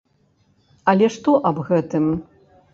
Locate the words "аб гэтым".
1.53-2.11